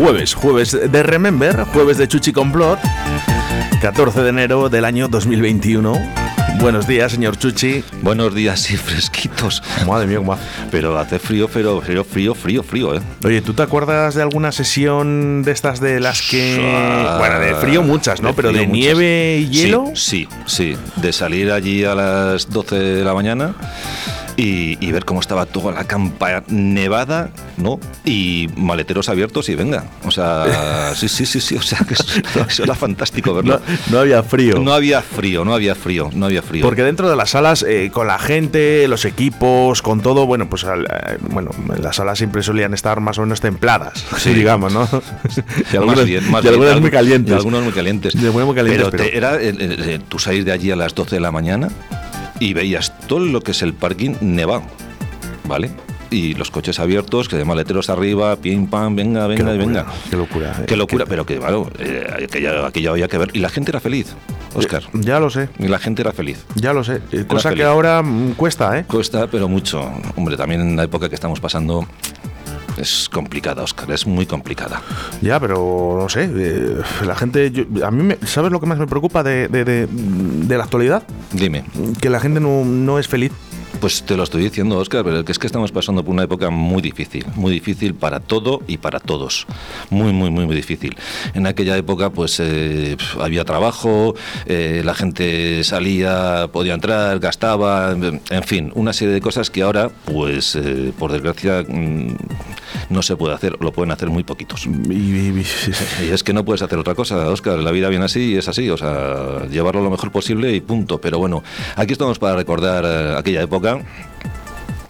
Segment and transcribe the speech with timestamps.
[0.00, 2.78] Jueves, jueves de Remember, jueves de Chuchi Complot,
[3.82, 5.92] 14 de enero del año 2021.
[6.58, 7.84] Buenos días, señor Chuchi.
[8.00, 9.62] Buenos días y fresquitos.
[9.86, 10.38] Madre mía, cómo.
[10.70, 13.02] Pero hace frío, pero frío, frío, frío, frío, ¿eh?
[13.22, 16.58] Oye, ¿tú te acuerdas de alguna sesión de estas de las que...
[16.64, 18.28] Ah, bueno, de frío muchas, ¿no?
[18.28, 18.72] de Pero de muchas.
[18.72, 19.92] nieve y hielo.
[19.94, 20.76] Sí, sí, sí.
[20.96, 23.54] De salir allí a las 12 de la mañana
[24.40, 27.78] y, y ver cómo estaba toda la campa nevada, ¿no?
[28.04, 29.84] Y maleteros abiertos y venga.
[30.04, 31.56] O sea, sí, sí, sí, sí.
[31.56, 33.60] O sea, que eso, era fantástico verlo.
[33.90, 34.58] no había frío.
[34.58, 36.64] No había frío, no había frío, no había frío.
[36.64, 40.64] Porque dentro de las salas, eh, con la gente, los equipos, con todo, bueno, pues
[40.64, 44.32] al- eh, bueno, las salas siempre solían estar más o menos templadas, Sí.
[44.40, 44.88] digamos, ¿no?
[45.72, 46.82] y algunas, más bien, más y algunas bien.
[46.82, 47.32] muy calientes.
[47.32, 48.14] Y algunos muy calientes.
[48.16, 51.16] Algunas muy calientes, pero, te- era eh, eh, tú salir de allí a las 12
[51.16, 51.68] de la mañana
[52.40, 54.62] y veías todo lo que es el parking nevado,
[55.46, 55.70] ¿vale?
[56.12, 59.82] Y los coches abiertos, que de maleteros arriba, pim pam, venga, Qué venga, y locura,
[59.84, 59.92] venga.
[60.10, 60.56] Qué locura.
[60.60, 63.30] eh, Qué locura, qué- pero que, claro, eh, aquello, aquello había que ver.
[63.32, 64.16] Y la gente era feliz,
[64.54, 64.82] Oscar.
[64.92, 66.44] Ya lo sé, Y la gente era feliz.
[66.56, 67.00] ya lo sé.
[67.12, 68.84] Eh, Cosa que ahora mm, cuesta, ¿eh?
[68.88, 69.88] Cuesta, pero mucho.
[70.16, 71.86] Hombre, también en la época que estamos pasando
[72.80, 74.82] es complicada, Oscar, es muy complicada.
[75.22, 76.28] Ya, pero no sé.
[76.34, 76.76] eh,
[77.06, 77.50] la gente.
[77.50, 80.64] yo- a mí, me- ¿sabes lo que más me preocupa de, de- de- de la
[80.64, 81.02] actualidad?
[81.32, 81.64] Dime.
[82.00, 83.32] Que la gente no, no es feliz.
[83.80, 86.82] Pues te lo estoy diciendo, Oscar, pero es que estamos pasando por una época muy
[86.82, 89.46] difícil, muy difícil para todo y para todos.
[89.88, 90.98] Muy, muy, muy, muy difícil.
[91.32, 94.14] En aquella época, pues eh, había trabajo,
[94.44, 99.88] eh, la gente salía, podía entrar, gastaba, en fin, una serie de cosas que ahora,
[100.04, 102.16] pues eh, por desgracia, mm,
[102.88, 104.66] no se puede hacer, lo pueden hacer muy poquitos.
[104.66, 105.44] Y,
[106.10, 107.58] es que no puedes hacer otra cosa, Oscar.
[107.58, 108.68] La vida viene así y es así.
[108.70, 111.00] O sea, llevarlo lo mejor posible y punto.
[111.00, 111.42] Pero bueno,
[111.76, 113.80] aquí estamos para recordar eh, aquella época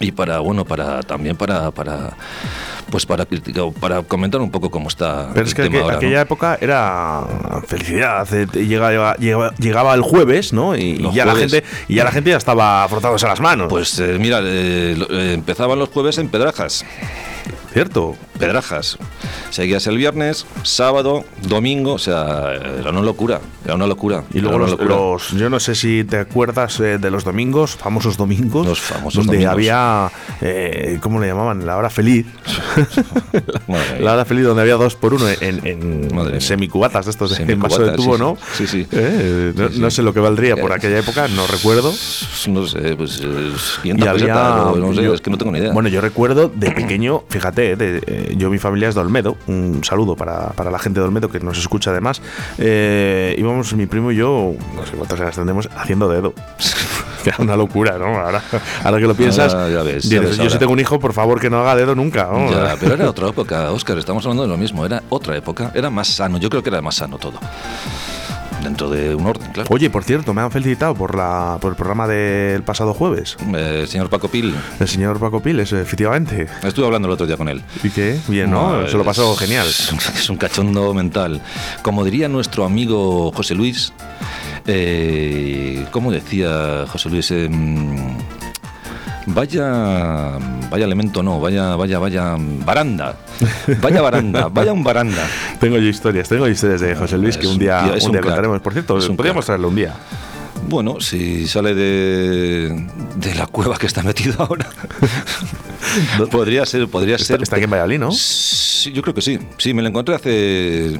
[0.00, 2.16] y para, bueno, para también para, para
[2.90, 5.82] pues para criticar, para comentar un poco cómo está Pero el es que tema aqu-
[5.82, 5.98] ahora, ¿no?
[5.98, 7.22] aquella época era
[7.66, 8.34] felicidad.
[8.34, 10.76] eh, Llegaba, llegaba, llegaba el jueves, ¿no?
[10.76, 13.68] Y, ya la gente y ya la gente ya estaba frotándose las manos.
[13.68, 16.84] Pues eh, mira, eh, eh, empezaban los jueves en Pedrajas.
[17.72, 18.16] cierto.
[18.38, 18.96] Pedrajas.
[19.50, 24.24] Seguías el viernes, sábado, domingo, o sea, era una locura, era una locura.
[24.32, 24.88] Y luego los, locura.
[24.96, 29.26] los- yo no sé si te acuerdas eh, de los domingos, famosos domingos, Los famosos
[29.26, 29.52] donde domingos.
[29.52, 31.66] había, eh, ¿cómo le llamaban?
[31.66, 32.24] La hora feliz.
[34.00, 37.60] La hora feliz donde había dos por uno en, en semicubatas de estos de en
[37.60, 38.38] vaso de Semicubatas, tubo, sí, ¿no?
[38.54, 38.86] sí, sí.
[38.92, 41.92] Eh, no, sé lo que valdría por Eh, aquella época, no recuerdo.
[42.48, 43.52] No sé, pues eh,
[43.84, 45.72] Y 500 había, o no sé, yo- es que no tengo ni idea.
[45.72, 49.80] Bueno, yo recuerdo de pequeño, fíjate, de- eh, yo mi familia es de Olmedo, un
[49.84, 52.22] saludo para, para la gente de Olmedo que nos escucha además.
[52.58, 56.34] Eh, íbamos mi primo y yo, no sé cuántas horas tendremos, haciendo dedo.
[57.24, 58.06] Que era una locura, ¿no?
[58.18, 58.42] Ahora,
[58.84, 60.98] ahora que lo piensas, Ahora ya ves, dices, ya ves yo si tengo un hijo,
[60.98, 62.28] por favor, que no haga dedo nunca.
[62.32, 62.50] ¿no?
[62.50, 65.90] Ya, pero era otra época, Oscar, estamos hablando de lo mismo, era otra época, era
[65.90, 67.38] más sano, yo creo que era más sano todo.
[68.62, 69.68] Dentro de un orden, claro.
[69.72, 73.38] Oye, por cierto, me han felicitado por, la, por el programa del pasado jueves.
[73.54, 76.46] Eh, señor Paco Pil, El señor Paco Piles, efectivamente.
[76.62, 77.62] estuve hablando el otro día con él.
[77.82, 78.20] ¿Y qué?
[78.28, 78.86] Bien, ¿no?
[78.86, 79.66] Se lo pasó es- genial.
[79.66, 81.40] Es un cachondo mental.
[81.80, 83.94] Como diría nuestro amigo José Luis,
[84.72, 87.30] eh, ¿cómo decía José Luis?
[87.30, 88.16] Em,
[89.26, 90.38] vaya,
[90.70, 93.16] vaya elemento, no, vaya, vaya, vaya baranda.
[93.80, 95.26] Vaya baranda, vaya un baranda.
[95.58, 97.94] Tengo yo historias, tengo historias de José Luis que Es un un día, tío, un
[97.94, 98.24] un día crack.
[98.24, 98.60] contaremos.
[98.60, 99.94] Por cierto, podríamos traerlo un día.
[100.70, 102.86] Bueno, si sale de,
[103.16, 104.70] de la cueva que está metido ahora,
[106.30, 107.42] podría ser, podría Está, ser.
[107.42, 108.12] está aquí en Valladolid, ¿no?
[108.12, 109.36] Sí, yo creo que sí.
[109.58, 110.98] Sí, me lo encontré hace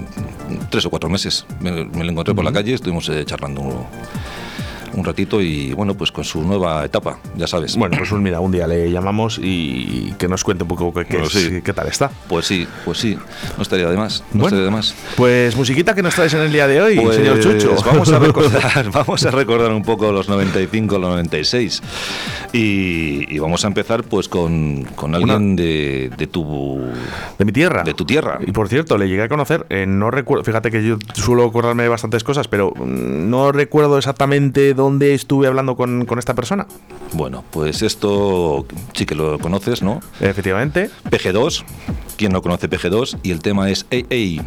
[0.71, 1.47] tres o cuatro meses.
[1.61, 3.87] Me, me lo encontré por la calle, estuvimos eh, charlando
[5.01, 7.77] un, ratito y bueno, pues con su nueva etapa, ya sabes.
[7.77, 11.13] Bueno, pues mira, un día le llamamos y que nos cuente un poco qué, qué
[11.19, 11.61] Bueno, es- sí.
[11.65, 12.11] qué tal está.
[12.29, 13.19] Pues sí, pues sí,
[13.57, 14.21] no estaría de más.
[14.33, 14.47] No Bueno.
[14.49, 14.95] estaría de más.
[15.17, 17.75] Pues musiquita que nos traes en el día de hoy, Pues señor Chucho.
[17.87, 21.83] Vamos a recordar, vamos a recordar un poco los 95, los 96.
[22.53, 26.81] Y, y vamos a empezar pues con, con alguien de, de tu
[27.39, 27.83] de mi tierra.
[27.85, 28.39] de tu tierra.
[28.47, 31.85] Y por cierto, le llegué a conocer, eh, no recuerdo, fíjate que yo suelo acordarme
[31.85, 36.67] de bastantes cosas, pero mm, no recuerdo exactamente dónde estuve hablando con, con esta persona.
[37.13, 40.01] Bueno, pues esto sí que lo conoces, ¿no?
[40.21, 40.91] Efectivamente.
[41.11, 41.65] PG2,
[42.17, 43.19] ¿quién no conoce PG2?
[43.23, 44.41] Y el tema es Ey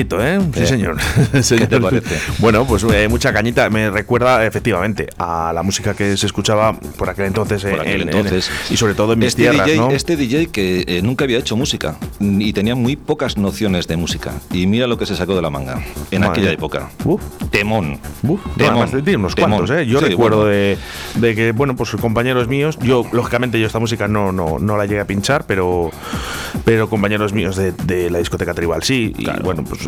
[0.00, 0.40] ¿eh?
[0.54, 0.96] Sí, Eh, señor.
[1.32, 2.18] ¿Qué te parece?
[2.38, 3.68] Bueno, pues eh, mucha cañita.
[3.70, 7.62] Me recuerda efectivamente a la música que se escuchaba por aquel entonces.
[7.64, 8.50] Por aquel en- en- entonces.
[8.70, 9.90] y sobre todo en mis este tierras, DJ, ¿no?
[9.90, 14.32] Este DJ que eh, nunca había hecho música y tenía muy pocas nociones de música.
[14.52, 16.90] Y mira lo que se sacó de la manga en Madre aquella época.
[17.50, 17.98] Temón.
[18.22, 18.88] No, Temón.
[19.16, 19.50] unos Temón.
[19.58, 19.86] cuantos, ¿eh?
[19.86, 20.50] Yo Sí, recuerdo bueno.
[20.50, 20.78] de,
[21.16, 24.86] de que, bueno, pues compañeros míos, yo, lógicamente, yo esta música no, no, no la
[24.86, 25.90] llegué a pinchar, pero,
[26.64, 29.83] pero compañeros míos de, de la discoteca tribal sí, y bueno, pues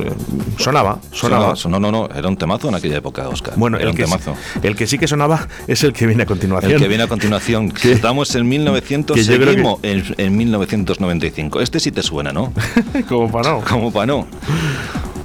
[0.58, 1.54] sonaba, sonaba.
[1.68, 3.54] No, no, no, era un temazo en aquella época, Oscar.
[3.56, 4.34] Bueno, era el un que, sí, temazo.
[4.62, 6.72] el que sí que sonaba es el que viene a continuación.
[6.72, 7.70] El que viene a continuación.
[7.82, 7.92] ¿Qué?
[7.92, 9.34] Estamos en 1900, Que
[9.82, 11.60] en, en 1995.
[11.60, 12.52] Este sí te suena, ¿no?
[13.08, 13.60] Como para no.
[13.68, 14.26] Como para no.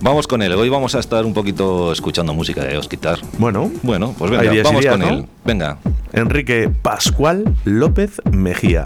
[0.03, 0.51] Vamos con él.
[0.53, 3.19] Hoy vamos a estar un poquito escuchando música de Osquitar.
[3.37, 5.09] Bueno, Bueno, pues venga, vamos días, con ¿no?
[5.09, 5.25] él.
[5.45, 5.77] Venga.
[6.11, 8.83] Enrique Pascual López Mejía.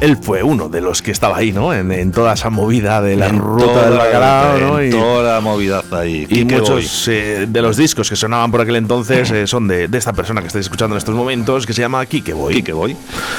[0.00, 1.72] Él, fue uno de los que estaba ahí, ¿no?
[1.74, 4.82] En, en toda esa movida de la En ruta del bacalao, ¿no?
[4.84, 6.26] Y, toda la movida ahí.
[6.28, 9.98] y muchos eh, de los discos que sonaban por aquel entonces eh, son de, de
[9.98, 12.54] esta persona que estáis escuchando en estos momentos, que se llama Kike Boy.
[12.54, 12.96] Quique Boy.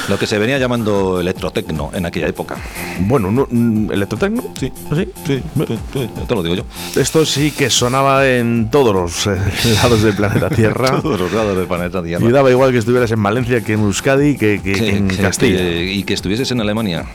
[0.10, 2.58] Lo que se venía llamando electrotecno en aquella época.
[3.00, 4.44] Bueno, no, mm, ¿electrotecno?
[4.60, 4.72] Sí.
[4.96, 5.08] ¿Sí?
[5.26, 6.64] Sí, sí, sí, te lo digo yo.
[6.96, 9.40] Esto sí que sonaba en todos los eh,
[9.82, 11.02] lados del planeta Tierra.
[11.02, 12.26] Todos los lados del planeta Tierra.
[12.28, 15.62] Y daba igual que estuvieras en Valencia que en Euskadi que, que- que en Castilla.
[15.82, 17.06] y que estuvieses en Alemania.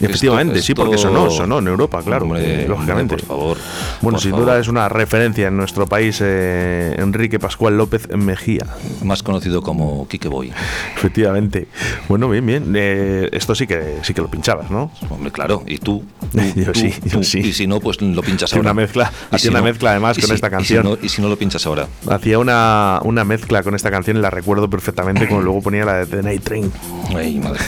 [0.00, 3.16] Efectivamente, sí, porque sonó, sonó en Europa, claro, Hombre, eh, lógicamente.
[3.16, 3.58] por favor.
[4.02, 4.46] Bueno, por sin favor.
[4.46, 8.66] duda es una referencia en nuestro país eh, Enrique Pascual López Mejía.
[9.04, 10.52] Más conocido como Quique Boy.
[10.96, 11.68] Efectivamente.
[12.08, 12.72] Bueno, bien, bien.
[12.76, 14.90] Eh, esto sí que sí que lo pinchabas, ¿no?
[15.08, 15.62] Hombre, claro.
[15.66, 16.04] Y tú.
[16.30, 17.24] tú, Yo tú, sí, yo tú.
[17.24, 17.38] sí.
[17.40, 18.72] Y si no, pues lo pinchas ahora.
[18.72, 20.84] una mezcla- hacía una mezcla, además, con si- esta y si canción.
[20.84, 21.86] no- Y si no, lo pinchas ahora.
[22.10, 25.94] Hacía una, una mezcla con esta canción y la recuerdo perfectamente, como luego ponía la
[26.04, 26.70] de The Night Train.
[27.16, 27.60] Ay, madre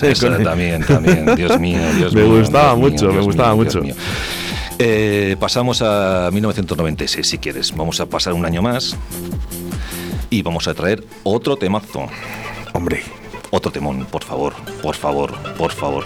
[0.00, 0.44] mía.
[0.44, 1.34] También, también.
[1.36, 2.38] Dios mío, Dios Me mío.
[2.38, 3.80] gustaba Dios mío, mucho, me Dios gustaba mío, mucho.
[3.80, 4.04] Dios mío.
[4.78, 7.74] Eh, pasamos a 1996, si quieres.
[7.76, 8.96] Vamos a pasar un año más
[10.30, 12.08] y vamos a traer otro temazo.
[12.72, 13.02] Hombre,
[13.54, 16.04] Otro temón, por favor, por favor, por favor.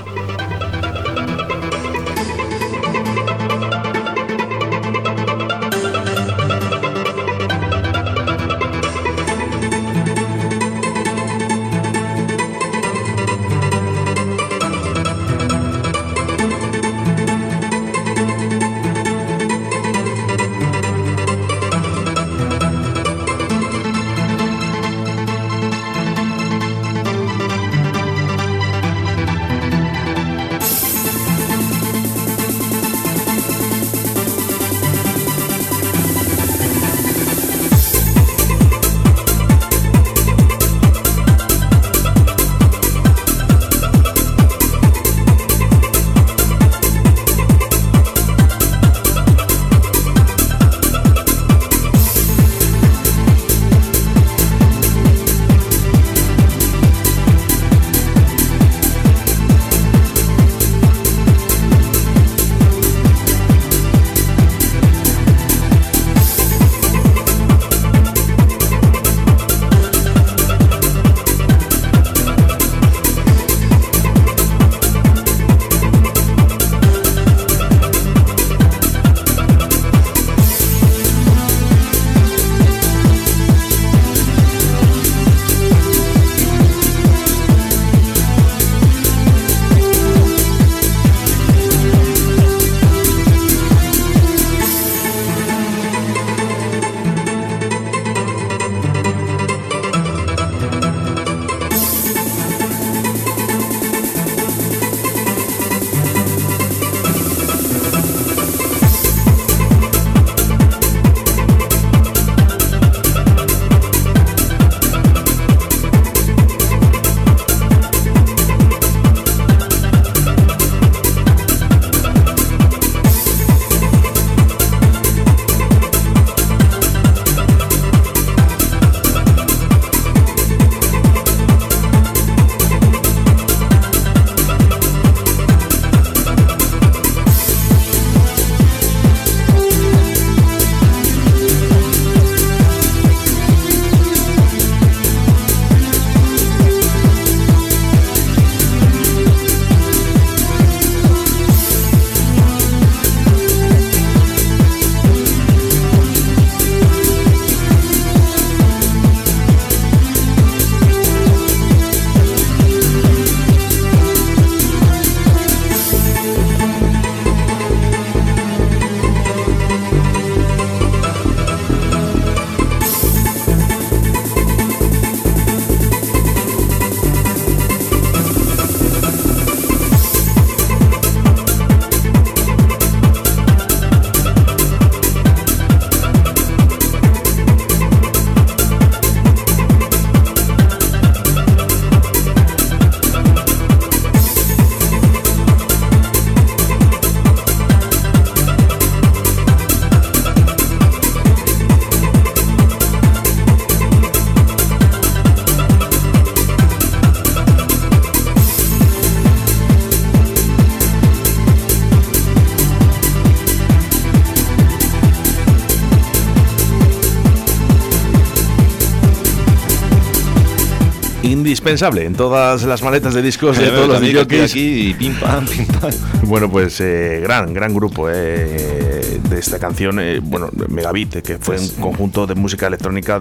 [221.77, 224.51] Indispensable en todas las maletas de discos de todos los DJs.
[224.51, 225.91] aquí y pim pam, pim pam.
[226.27, 231.57] Bueno, pues eh, gran, gran grupo eh, de esta canción, eh, bueno, Megabit, que fue
[231.59, 233.21] un conjunto de música electrónica.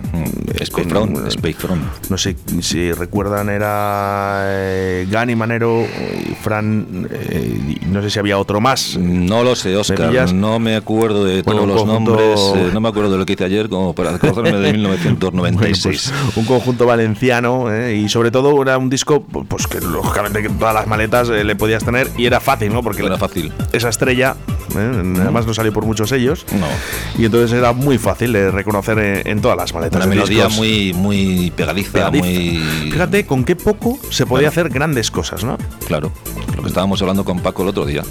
[0.59, 1.83] Space Front, Space Front.
[2.09, 8.39] No sé si recuerdan, era eh, Gani Manero y Fran, eh, no sé si había
[8.39, 8.97] otro más.
[8.97, 10.33] No lo sé, Oscar.
[10.33, 12.39] No me acuerdo de Bueno, todos los conjunto- nombres.
[12.55, 15.83] eh, no me acuerdo de lo que hice ayer, como para acordarme de Bueno, 1996.
[15.83, 20.73] pues, un conjunto valenciano y sobre todo era un disco pues que lógicamente que todas
[20.73, 22.81] las maletas eh, le podías tener y era fácil, ¿no?
[22.83, 23.51] Porque Era fácil.
[23.71, 24.35] esa estrella
[24.75, 26.65] eh, además no salió por muchos sellos No.
[27.17, 29.97] y entonces era muy fácil de reconocer en, en todas las maletas.
[29.97, 30.57] Una melodía discos.
[30.57, 32.25] muy, muy pegadiza, Pegadiza.
[32.25, 32.91] muy.
[32.91, 35.57] Fíjate con qué poco se podía hacer grandes cosas, ¿no?
[35.87, 36.11] Claro,
[36.55, 38.03] lo que estábamos hablando con Paco el otro día.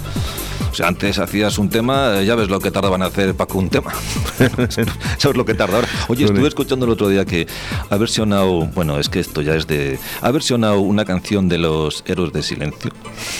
[0.75, 3.59] O sea, antes hacías un tema, eh, ya ves lo que tardaban en hacer Paco
[3.59, 3.93] un tema.
[5.17, 5.87] ¿Sabes lo que tarda ahora?
[6.09, 7.47] Oye, estuve escuchando el otro día que
[7.89, 9.97] ha versionado, bueno, es que esto ya es de.
[10.21, 12.91] Ha versionado una canción de los Héroes de Silencio.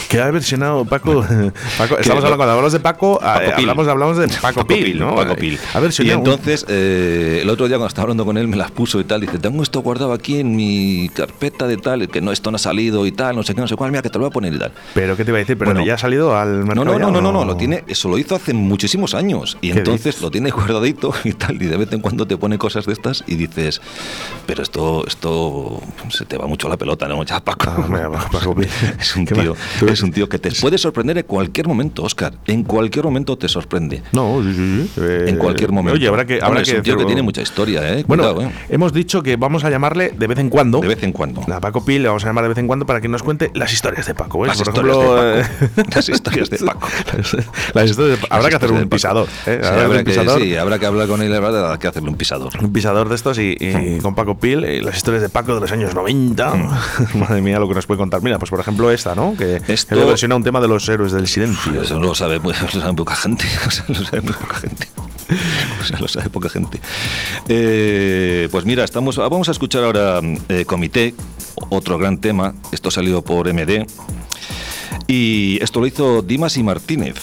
[0.08, 1.26] Que ha versionado Paco.
[1.78, 5.16] Paco estamos hablando, cuando hablamos de Paco, Paco eh, hablamos, hablamos de Paco, Pil, ¿no?
[5.16, 5.60] Paco Pil.
[6.00, 9.04] Y entonces, eh, el otro día cuando estaba hablando con él, me las puso y
[9.04, 9.20] tal.
[9.20, 12.60] Dice: Tengo esto guardado aquí en mi carpeta de tal, que no, esto no ha
[12.60, 13.92] salido y tal, no sé qué, no sé cuál.
[13.92, 14.72] Mira, que te lo voy a poner y tal.
[14.94, 15.58] Pero, ¿qué te iba a decir?
[15.58, 15.86] ¿Pero Bueno.
[15.86, 16.86] ya ha salido al mercado?
[16.98, 19.80] No, no, no, no, no, lo tiene, eso lo hizo hace muchísimos años y ¿Qué
[19.80, 20.22] entonces dices?
[20.22, 23.24] lo tiene guardadito y tal y de vez en cuando te pone cosas de estas
[23.28, 23.82] y dices,
[24.46, 27.24] pero esto, esto se te va mucho la pelota, ¿no?
[27.24, 27.66] Ya Paco.
[27.70, 28.56] Ah, mira, Paco
[29.00, 29.56] es un ¿Qué tío,
[29.88, 32.34] es un tío que te puede sorprender en cualquier momento, Oscar.
[32.46, 34.04] En cualquier momento te sorprende.
[34.12, 35.02] No, sí, sí, sí.
[35.02, 35.96] Eh, En cualquier momento.
[35.96, 36.36] Oye, habrá que.
[36.36, 38.04] Hombre, Habrá es que un tío que tiene mucha historia, ¿eh?
[38.08, 38.54] Bueno, Cuidado, ¿eh?
[38.70, 40.80] hemos dicho que vamos a llamarle de vez en cuando.
[40.80, 41.42] De vez en cuando.
[41.52, 43.52] A Paco Pil le vamos a llamar de vez en cuando para que nos cuente
[43.54, 44.46] las historias de Paco.
[44.46, 44.48] ¿eh?
[44.48, 45.44] Las Por historias ejemplo, de eh,
[45.76, 45.90] Paco.
[45.96, 46.88] Las historias de Paco.
[47.74, 49.28] las, historias Habrá que hacer un pisador.
[49.46, 49.60] ¿eh?
[49.62, 50.42] Sí, Habrá un que, pisador.
[50.42, 52.52] sí, habrá que hablar con él, habrá que hacerle un pisador.
[52.62, 55.62] Un pisador de estos y, y con Paco Pil, eh, las historias de Paco de
[55.62, 56.54] los años 90.
[57.16, 58.22] Madre mía, lo que nos puede contar.
[58.22, 59.36] Mira, pues por ejemplo esta, ¿no?
[59.38, 61.82] Que, Esto- que versiona un tema de los héroes del silencio.
[61.82, 63.46] Eso no lo sabe, pues, lo sabe poca gente.
[63.68, 64.88] O sea, lo sabe muy poca gente.
[65.82, 66.80] O sea, lo sabe poca gente.
[67.50, 71.16] Eh, pues mira, estamos, vamos a escuchar ahora eh, Comité,
[71.70, 72.54] otro gran tema.
[72.72, 73.86] Esto salió por MD.
[75.08, 77.16] Y esto lo hizo Dimas y Martínez.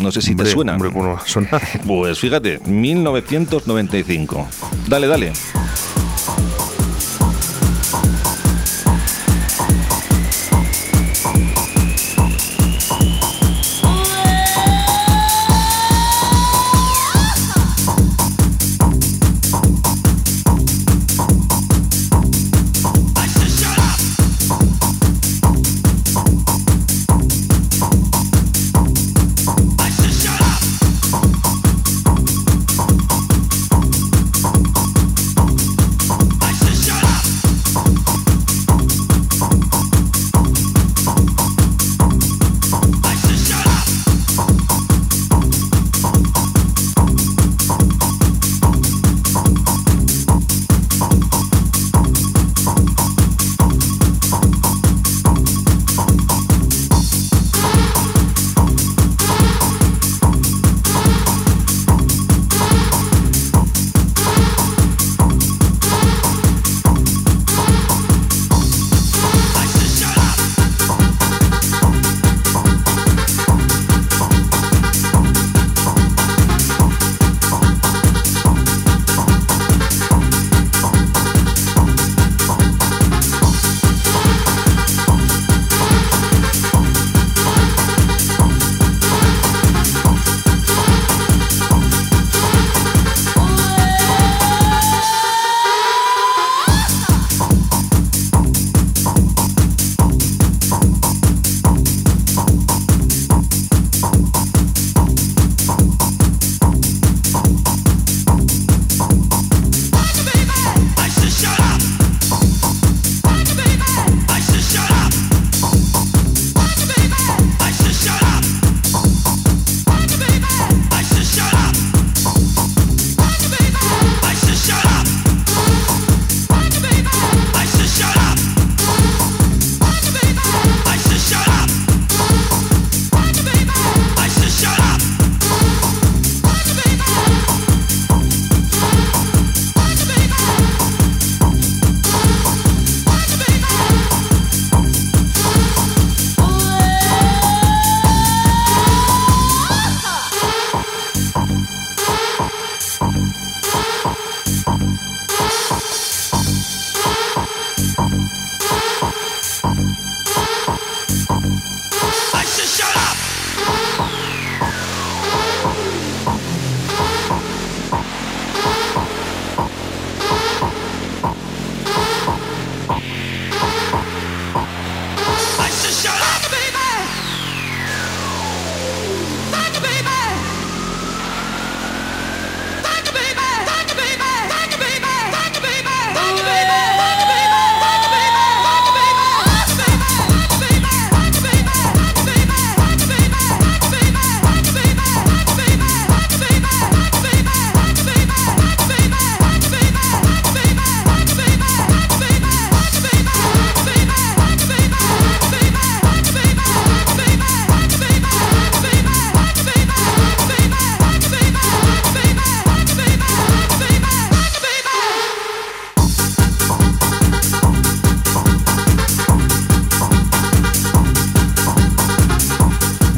[0.00, 0.74] No sé si Hombre, te suena.
[0.74, 1.62] hombre, ¿cómo no va a sonar?
[1.86, 4.46] Pues fíjate, 1995.
[4.88, 5.32] Dale, dale.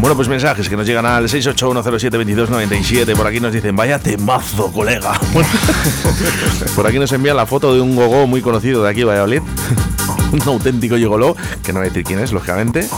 [0.02, 3.14] Bueno, pues mensajes que nos llegan al 681072297.
[3.14, 5.12] Por aquí nos dicen, vaya temazo, colega.
[6.74, 9.42] Por aquí nos envía la foto de un gogo muy conocido de aquí, Valladolid.
[10.32, 12.88] un auténtico gigoló, que no voy a decir quién es, lógicamente.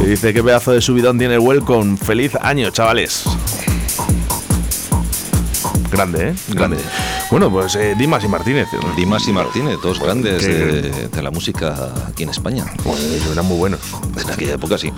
[0.00, 1.96] Y dice, qué pedazo de subidón tiene el Welcome.
[1.96, 3.24] Feliz año, chavales.
[5.90, 6.34] Grande, ¿eh?
[6.48, 6.76] Grande.
[7.30, 8.68] Bueno, pues eh, Dimas y Martínez.
[8.98, 12.66] Dimas y Martínez, dos grandes de, de la música aquí en España.
[12.84, 13.00] Pues
[13.32, 13.80] eran muy buenos.
[14.22, 14.92] En aquella época sí.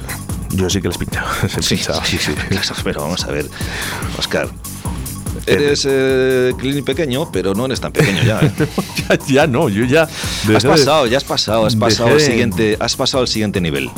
[0.54, 1.30] Yo sí que les pinchaba.
[1.60, 2.04] Sí, pinchaba.
[2.04, 3.48] sí, sí, claro, pero vamos a ver,
[4.18, 4.48] Oscar.
[5.46, 8.40] Eres eh, Clini pequeño, pero no eres tan pequeño ya.
[8.40, 8.52] ¿eh?
[9.09, 10.02] ya, ya no, yo ya.
[10.04, 13.90] Has de- pasado, ya has pasado, has pasado de- siguiente, has pasado al siguiente nivel.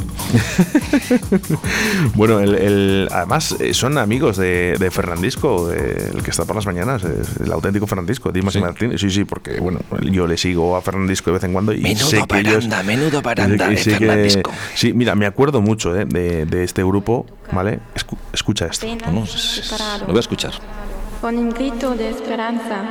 [2.14, 6.56] Bueno, el, el- además eh, son amigos de, de Fernandisco, de- el que está por
[6.56, 8.58] las mañanas, el auténtico Fernandisco, Dimas Sí.
[8.58, 9.00] y Martínez.
[9.00, 9.80] Sí, sí, porque bueno,
[10.10, 12.82] yo le sigo a Fernandisco de vez en cuando y Menudo sé que ellos- baranda,
[12.82, 14.42] menudo baranda y de que-
[14.74, 17.80] sí, mira, me acuerdo mucho eh, de, de este grupo, ¿vale?
[17.94, 18.86] Escu- escucha esto.
[19.06, 19.24] No, no,
[20.00, 20.52] lo voy a escuchar.
[21.26, 22.84] Con un grito de esperanza,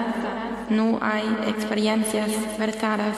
[0.70, 3.16] no hay experiencias verdaderas.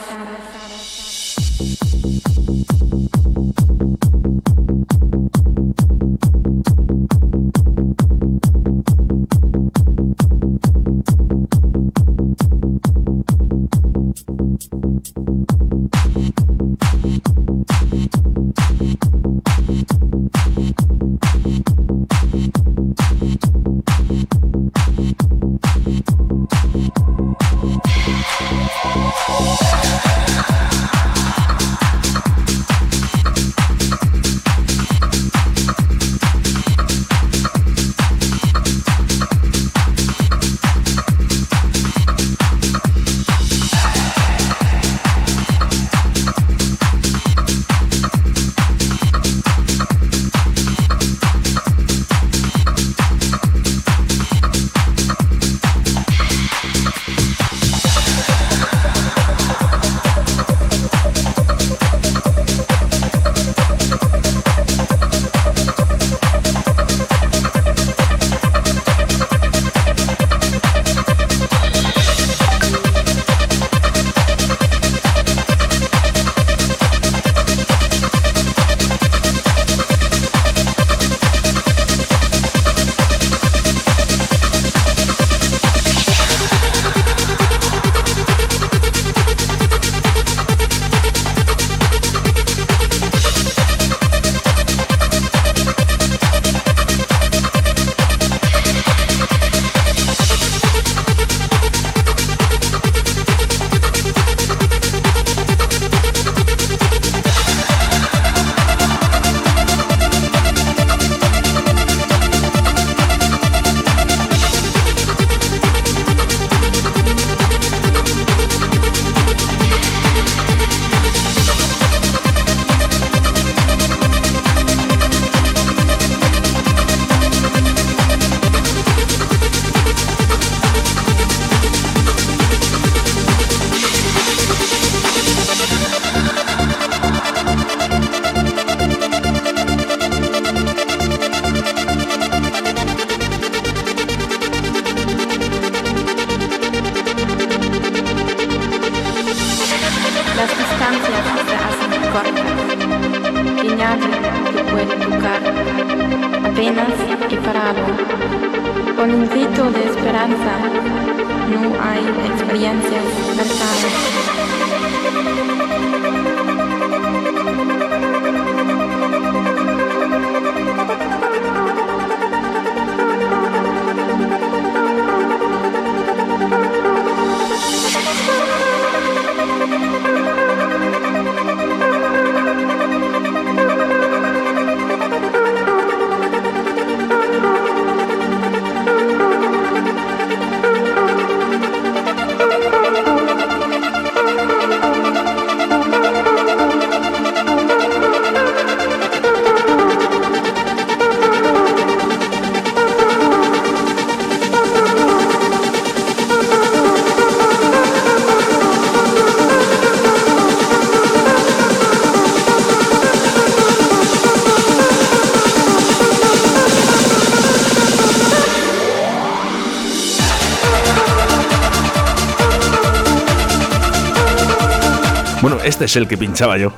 [225.78, 226.72] Este es el que pinchaba yo.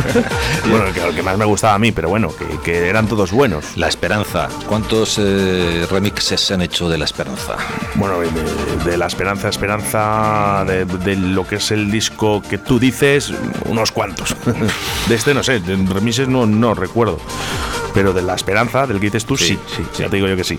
[0.70, 3.06] bueno, el que, el que más me gustaba a mí, pero bueno, que, que eran
[3.06, 3.76] todos buenos.
[3.76, 4.48] La Esperanza.
[4.66, 7.56] ¿Cuántos eh, remixes se han hecho de La Esperanza?
[7.96, 12.78] Bueno, de, de la Esperanza Esperanza, de, de lo que es el disco que tú
[12.78, 13.30] dices,
[13.66, 14.34] unos cuantos.
[15.08, 17.18] De este no sé, de remises no, no recuerdo.
[17.92, 20.44] Pero de la Esperanza, del que dices tú, sí, sí, ya te digo yo que
[20.44, 20.58] sí.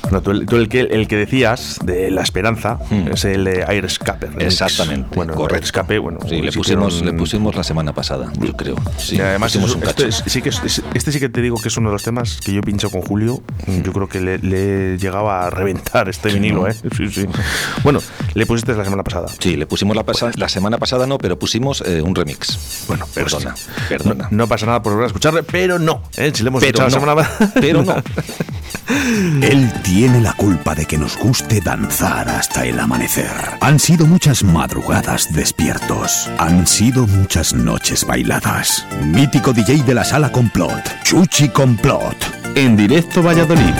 [0.11, 2.79] No, tú, el, tú el que, el que decías de la esperanza
[3.11, 4.27] es el de Air Escape.
[4.27, 4.41] Hmm.
[4.41, 5.55] Exactamente, Bueno, correcto.
[5.55, 6.19] Air Escape, bueno.
[6.27, 8.75] Sí, le pusimos, hicieron- le pusimos la semana pasada, yo creo.
[8.97, 10.23] Sí, y además, pusimos es- un este, cacho.
[10.29, 12.39] sí que es- es- este sí que te digo que es uno de los temas
[12.43, 13.41] que yo pincho con Julio.
[13.83, 16.67] Yo creo que le, le llegaba a reventar este vinilo, ¿no?
[16.67, 16.75] ¿eh?
[16.97, 17.25] Sí, sí.
[17.83, 17.99] Bueno,
[18.33, 19.27] le pusiste la semana pasada.
[19.39, 22.85] Sí, le pusimos la, pasa- la semana pasada, no, pero pusimos eh, un remix.
[22.87, 23.63] Bueno, Perdona, sí.
[23.87, 24.27] perdona.
[24.31, 26.03] No, no pasa nada por volver a escucharle, pero no.
[26.17, 26.31] ¿eh?
[26.33, 27.51] Si le hemos Pero escuchado la no, semana pasada.
[27.61, 27.95] pero no.
[29.41, 33.31] Él tiene la culpa de que nos guste danzar hasta el amanecer.
[33.59, 36.27] Han sido muchas madrugadas despiertos.
[36.39, 38.87] Han sido muchas noches bailadas.
[39.05, 41.03] Mítico DJ de la sala Complot.
[41.03, 42.15] Chuchi Complot.
[42.55, 43.75] En directo Valladolid.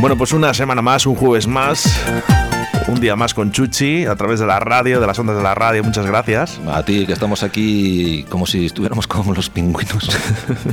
[0.00, 1.84] Bueno, pues una semana más, un jueves más.
[2.88, 5.56] Un día más con Chuchi a través de la radio, de las ondas de la
[5.56, 5.82] radio.
[5.82, 6.60] Muchas gracias.
[6.68, 10.08] A ti, que estamos aquí como si estuviéramos como los pingüinos.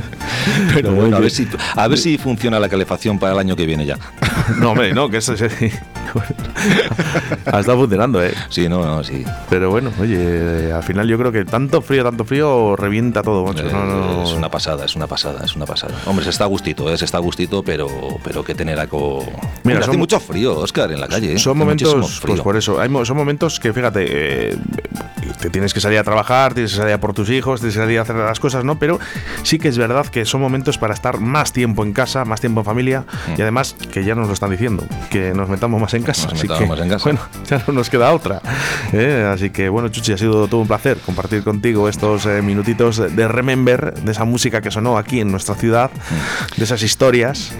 [0.74, 3.66] Pero bueno, a ver, si, a ver si funciona la calefacción para el año que
[3.66, 3.98] viene ya.
[4.58, 5.46] No, hombre, no, que eso sí.
[7.46, 8.32] ha estado funcionando, ¿eh?
[8.48, 9.24] Sí, no, no, sí.
[9.50, 13.66] Pero bueno, oye, al final yo creo que tanto frío, tanto frío revienta todo, macho.
[13.66, 15.94] Eh, No, no, Es una pasada, es una pasada, es una pasada.
[16.06, 16.96] Hombre, se está a gustito, ¿eh?
[16.98, 17.88] se está a gustito, pero,
[18.22, 19.24] pero que tener algo...
[19.64, 21.32] Mira, hace son- mucho frío, Oscar, en la calle.
[21.34, 21.38] ¿eh?
[21.38, 24.56] Son momentos, pues por eso, hay son momentos que, fíjate, eh,
[25.44, 27.82] te tienes que salir a trabajar, tienes que salir a por tus hijos, tienes que
[27.82, 28.78] salir a hacer las cosas, ¿no?
[28.78, 28.98] Pero
[29.42, 32.62] sí que es verdad que son momentos para estar más tiempo en casa, más tiempo
[32.62, 33.04] en familia
[33.36, 36.28] y además que ya nos lo están diciendo, que nos metamos más en casa.
[36.28, 36.30] Mm.
[36.30, 37.04] Nos así metamos que, más en casa.
[37.04, 38.40] Bueno, ya no nos queda otra.
[38.94, 39.30] ¿eh?
[39.30, 43.28] Así que, bueno, Chuchi, ha sido todo un placer compartir contigo estos eh, minutitos de
[43.28, 46.56] Remember, de esa música que sonó aquí en nuestra ciudad, Mm.
[46.58, 47.52] de esas historias.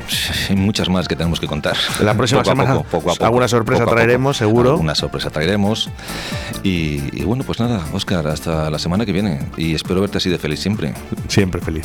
[0.48, 1.76] Hay muchas más que tenemos que contar.
[2.00, 4.70] La próxima Poco a semana, poco, poco a poco, alguna sorpresa traeremos, seguro.
[4.70, 5.90] Alguna sorpresa traeremos.
[6.62, 9.40] Y, y bueno, pues nada, Oscar, hasta la semana que viene.
[9.56, 10.94] Y espero verte así de feliz siempre.
[11.28, 11.84] Siempre feliz.